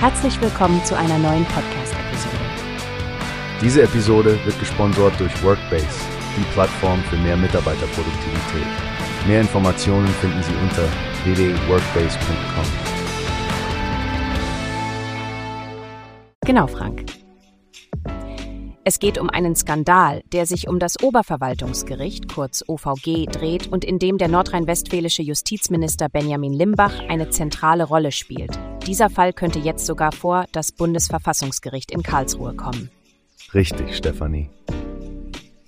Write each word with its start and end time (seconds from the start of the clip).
Herzlich 0.00 0.40
willkommen 0.40 0.84
zu 0.84 0.96
einer 0.96 1.18
neuen 1.18 1.44
Podcast-Episode. 1.46 2.36
Diese 3.60 3.82
Episode 3.82 4.38
wird 4.44 4.56
gesponsert 4.60 5.18
durch 5.18 5.42
Workbase, 5.42 5.88
die 6.36 6.44
Plattform 6.52 7.02
für 7.02 7.16
mehr 7.16 7.36
Mitarbeiterproduktivität. 7.36 8.68
Mehr 9.26 9.40
Informationen 9.40 10.06
finden 10.06 10.40
Sie 10.40 10.54
unter 10.62 10.84
www.workbase.com. 11.24 12.64
Genau, 16.46 16.68
Frank. 16.68 17.17
Es 18.88 19.00
geht 19.00 19.18
um 19.18 19.28
einen 19.28 19.54
Skandal, 19.54 20.22
der 20.32 20.46
sich 20.46 20.66
um 20.66 20.78
das 20.78 20.98
Oberverwaltungsgericht, 21.02 22.32
kurz 22.32 22.64
OVG, 22.66 23.26
dreht 23.26 23.66
und 23.66 23.84
in 23.84 23.98
dem 23.98 24.16
der 24.16 24.28
nordrhein-westfälische 24.28 25.20
Justizminister 25.20 26.08
Benjamin 26.08 26.54
Limbach 26.54 26.94
eine 27.06 27.28
zentrale 27.28 27.84
Rolle 27.84 28.12
spielt. 28.12 28.58
Dieser 28.86 29.10
Fall 29.10 29.34
könnte 29.34 29.58
jetzt 29.58 29.84
sogar 29.84 30.10
vor 30.12 30.46
das 30.52 30.72
Bundesverfassungsgericht 30.72 31.90
in 31.90 32.02
Karlsruhe 32.02 32.54
kommen. 32.54 32.88
Richtig, 33.52 33.94
Stefanie. 33.94 34.48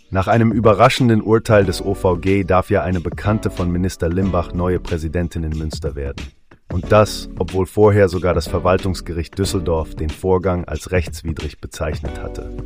Nach 0.08 0.26
einem 0.26 0.50
überraschenden 0.50 1.20
Urteil 1.20 1.66
des 1.66 1.84
OVG 1.84 2.44
darf 2.46 2.70
ja 2.70 2.84
eine 2.84 3.00
Bekannte 3.00 3.50
von 3.50 3.70
Minister 3.70 4.08
Limbach 4.08 4.54
neue 4.54 4.80
Präsidentin 4.80 5.44
in 5.44 5.58
Münster 5.58 5.94
werden. 5.94 6.24
Und 6.72 6.90
das, 6.90 7.28
obwohl 7.38 7.66
vorher 7.66 8.08
sogar 8.08 8.32
das 8.32 8.48
Verwaltungsgericht 8.48 9.38
Düsseldorf 9.38 9.94
den 9.94 10.08
Vorgang 10.08 10.64
als 10.64 10.90
rechtswidrig 10.90 11.60
bezeichnet 11.60 12.22
hatte. 12.22 12.56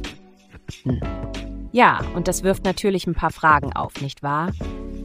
Ja, 1.73 2.03
und 2.15 2.29
das 2.29 2.43
wirft 2.43 2.65
natürlich 2.65 3.07
ein 3.07 3.15
paar 3.15 3.33
Fragen 3.33 3.73
auf, 3.73 4.01
nicht 4.01 4.23
wahr? 4.23 4.53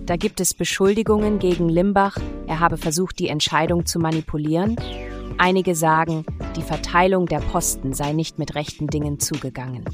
Da 0.05 0.15
gibt 0.15 0.39
es 0.39 0.53
Beschuldigungen 0.53 1.39
gegen 1.39 1.69
Limbach, 1.69 2.17
er 2.47 2.59
habe 2.59 2.77
versucht, 2.77 3.19
die 3.19 3.27
Entscheidung 3.27 3.85
zu 3.85 3.99
manipulieren. 3.99 4.75
Einige 5.37 5.75
sagen, 5.75 6.25
die 6.55 6.61
Verteilung 6.61 7.25
der 7.25 7.39
Posten 7.39 7.93
sei 7.93 8.13
nicht 8.13 8.39
mit 8.39 8.55
rechten 8.55 8.87
Dingen 8.87 9.19
zugegangen. 9.19 9.85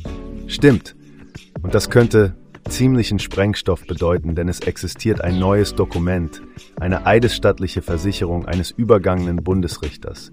Stimmt. 0.47 0.95
Und 1.61 1.75
das 1.75 1.89
könnte 1.89 2.35
ziemlichen 2.69 3.19
Sprengstoff 3.19 3.85
bedeuten, 3.85 4.35
denn 4.35 4.49
es 4.49 4.59
existiert 4.61 5.21
ein 5.21 5.39
neues 5.39 5.75
Dokument, 5.75 6.41
eine 6.79 7.05
eidesstattliche 7.05 7.81
Versicherung 7.81 8.45
eines 8.45 8.71
übergangenen 8.71 9.43
Bundesrichters. 9.43 10.31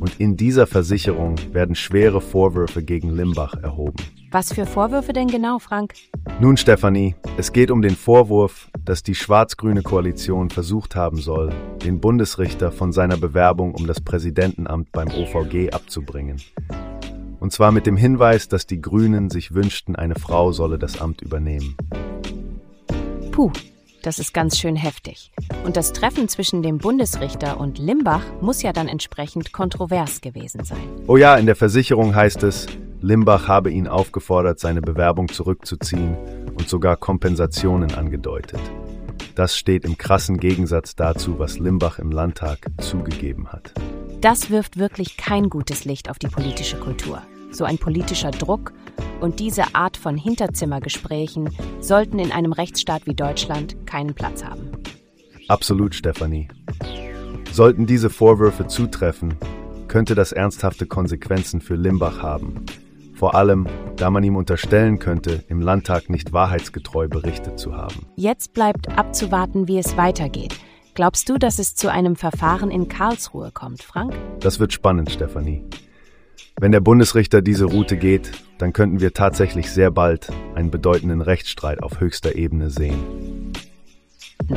Und 0.00 0.20
in 0.20 0.36
dieser 0.36 0.66
Versicherung 0.66 1.36
werden 1.52 1.74
schwere 1.74 2.20
Vorwürfe 2.20 2.82
gegen 2.82 3.14
Limbach 3.16 3.54
erhoben. 3.54 3.96
Was 4.30 4.52
für 4.52 4.66
Vorwürfe 4.66 5.12
denn 5.12 5.28
genau, 5.28 5.58
Frank? 5.58 5.94
Nun, 6.40 6.56
Stefanie, 6.56 7.14
es 7.38 7.52
geht 7.52 7.70
um 7.70 7.80
den 7.80 7.96
Vorwurf, 7.96 8.70
dass 8.84 9.02
die 9.02 9.14
schwarz-grüne 9.14 9.82
Koalition 9.82 10.50
versucht 10.50 10.94
haben 10.94 11.16
soll, 11.16 11.50
den 11.84 12.00
Bundesrichter 12.00 12.70
von 12.70 12.92
seiner 12.92 13.16
Bewerbung 13.16 13.74
um 13.74 13.86
das 13.86 14.00
Präsidentenamt 14.00 14.92
beim 14.92 15.08
OVG 15.08 15.70
abzubringen. 15.72 16.40
Und 17.40 17.52
zwar 17.52 17.72
mit 17.72 17.86
dem 17.86 17.96
Hinweis, 17.96 18.48
dass 18.48 18.66
die 18.66 18.80
Grünen 18.80 19.30
sich 19.30 19.54
wünschten, 19.54 19.96
eine 19.96 20.16
Frau 20.16 20.52
solle 20.52 20.78
das 20.78 21.00
Amt 21.00 21.22
übernehmen. 21.22 21.76
Puh, 23.32 23.50
das 24.02 24.18
ist 24.18 24.32
ganz 24.32 24.58
schön 24.58 24.76
heftig. 24.76 25.32
Und 25.64 25.76
das 25.76 25.92
Treffen 25.92 26.28
zwischen 26.28 26.62
dem 26.62 26.78
Bundesrichter 26.78 27.58
und 27.58 27.78
Limbach 27.78 28.22
muss 28.40 28.62
ja 28.62 28.72
dann 28.72 28.88
entsprechend 28.88 29.52
kontrovers 29.52 30.20
gewesen 30.20 30.64
sein. 30.64 30.78
Oh 31.06 31.16
ja, 31.16 31.36
in 31.36 31.46
der 31.46 31.56
Versicherung 31.56 32.14
heißt 32.14 32.42
es, 32.42 32.66
Limbach 33.00 33.48
habe 33.48 33.70
ihn 33.70 33.86
aufgefordert, 33.86 34.58
seine 34.58 34.80
Bewerbung 34.80 35.28
zurückzuziehen 35.28 36.16
und 36.56 36.68
sogar 36.68 36.96
Kompensationen 36.96 37.94
angedeutet. 37.94 38.60
Das 39.34 39.56
steht 39.56 39.84
im 39.84 39.96
krassen 39.96 40.38
Gegensatz 40.38 40.96
dazu, 40.96 41.38
was 41.38 41.60
Limbach 41.60 42.00
im 42.00 42.10
Landtag 42.10 42.66
zugegeben 42.80 43.52
hat. 43.52 43.72
Das 44.20 44.50
wirft 44.50 44.78
wirklich 44.78 45.16
kein 45.16 45.48
gutes 45.48 45.84
Licht 45.84 46.10
auf 46.10 46.18
die 46.18 46.26
politische 46.26 46.76
Kultur. 46.76 47.22
So 47.52 47.64
ein 47.64 47.78
politischer 47.78 48.32
Druck 48.32 48.72
und 49.20 49.40
diese 49.40 49.74
Art 49.74 49.96
von 49.96 50.16
Hinterzimmergesprächen 50.16 51.50
sollten 51.80 52.18
in 52.18 52.32
einem 52.32 52.52
Rechtsstaat 52.52 53.06
wie 53.06 53.14
Deutschland 53.14 53.86
keinen 53.86 54.14
Platz 54.14 54.44
haben. 54.44 54.70
Absolut, 55.48 55.94
Stefanie. 55.94 56.48
Sollten 57.52 57.86
diese 57.86 58.10
Vorwürfe 58.10 58.66
zutreffen, 58.66 59.34
könnte 59.88 60.14
das 60.14 60.32
ernsthafte 60.32 60.86
Konsequenzen 60.86 61.60
für 61.60 61.74
Limbach 61.74 62.22
haben. 62.22 62.66
Vor 63.14 63.34
allem, 63.34 63.66
da 63.96 64.10
man 64.10 64.22
ihm 64.22 64.36
unterstellen 64.36 65.00
könnte, 65.00 65.42
im 65.48 65.60
Landtag 65.60 66.08
nicht 66.08 66.32
wahrheitsgetreu 66.32 67.08
berichtet 67.08 67.58
zu 67.58 67.74
haben. 67.74 68.06
Jetzt 68.14 68.52
bleibt 68.52 68.96
abzuwarten, 68.96 69.66
wie 69.66 69.78
es 69.78 69.96
weitergeht. 69.96 70.54
Glaubst 70.94 71.28
du, 71.28 71.38
dass 71.38 71.58
es 71.58 71.74
zu 71.74 71.90
einem 71.90 72.14
Verfahren 72.14 72.70
in 72.70 72.88
Karlsruhe 72.88 73.50
kommt, 73.52 73.82
Frank? 73.82 74.14
Das 74.40 74.60
wird 74.60 74.72
spannend, 74.72 75.10
Stefanie. 75.10 75.64
Wenn 76.60 76.72
der 76.72 76.80
Bundesrichter 76.80 77.40
diese 77.40 77.66
Route 77.66 77.96
geht, 77.96 78.32
dann 78.58 78.72
könnten 78.72 78.98
wir 79.00 79.14
tatsächlich 79.14 79.70
sehr 79.70 79.92
bald 79.92 80.28
einen 80.56 80.72
bedeutenden 80.72 81.20
Rechtsstreit 81.20 81.80
auf 81.80 82.00
höchster 82.00 82.34
Ebene 82.34 82.68
sehen. 82.70 83.52
Hm. 84.48 84.56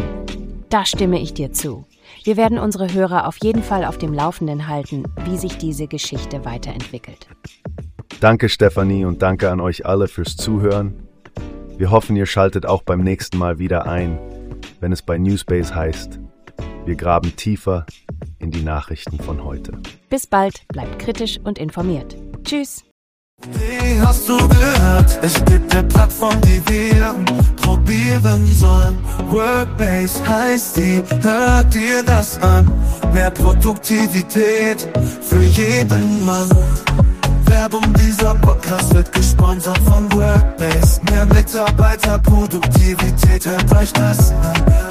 Da 0.70 0.86
stimme 0.86 1.20
ich 1.20 1.34
dir 1.34 1.52
zu. 1.52 1.86
Wir 2.24 2.38
werden 2.38 2.58
unsere 2.58 2.92
Hörer 2.94 3.28
auf 3.28 3.38
jeden 3.44 3.62
Fall 3.62 3.86
auf 3.86 3.98
dem 3.98 4.14
Laufenden 4.14 4.68
halten, 4.68 5.04
wie 5.26 5.38
sich 5.38 5.58
diese 5.58 5.88
Geschichte 5.88 6.44
weiterentwickelt. 6.44 7.28
Danke, 8.20 8.50
Stefanie, 8.50 9.06
und 9.06 9.22
danke 9.22 9.52
an 9.52 9.60
euch 9.60 9.86
alle 9.86 10.08
fürs 10.08 10.38
Zuhören. 10.38 10.96
Wir 11.78 11.92
hoffen, 11.92 12.16
ihr 12.16 12.26
schaltet 12.26 12.66
auch 12.66 12.82
beim 12.84 13.02
nächsten 13.02 13.38
Mal 13.38 13.60
wieder 13.60 13.86
ein, 13.86 14.18
wenn 14.80 14.92
es 14.92 15.02
bei 15.02 15.18
Newspace 15.18 15.76
heißt, 15.76 16.20
wir 16.86 16.96
graben 16.96 17.36
tiefer 17.36 17.86
in 18.42 18.52
die 18.52 18.64
Nachrichten 18.64 19.18
von 19.20 19.44
heute. 19.44 19.74
Bis 20.10 20.28
bald, 20.28 20.68
bleibt 20.68 21.00
kritisch 21.00 21.40
und 21.44 21.58
informiert. 21.58 22.16
Tschüss. 22.44 22.84
Wie 23.54 24.00
hast 24.00 24.30
du 24.30 24.38
gehört? 24.38 25.18
Es 25.22 25.44
gibt 25.46 25.76
eine 25.76 25.88
Plattform, 25.88 26.40
die 26.42 26.62
wir 26.68 27.16
probieren 27.56 28.46
sollen. 28.54 28.98
Workbase 29.30 30.28
heißt 30.28 30.78
die, 30.78 31.02
hört 31.22 31.74
dir 31.74 32.04
das 32.04 32.40
an. 32.42 32.72
Mehr 33.14 33.32
Produktivität 33.32 34.88
für 35.22 35.42
jeden 35.42 36.24
Mann. 36.26 36.50
Werbung, 37.46 37.94
dieser 37.94 38.36
Podcast 38.36 38.94
wird 38.94 39.12
gesponsert 39.12 39.80
von 39.80 40.12
Workbase. 40.14 41.02
Mehr 41.10 41.26
Mitarbeiterproduktivität, 41.26 43.46
hört 43.46 43.76
euch 43.76 43.92
das 43.94 44.32
an. 44.32 44.91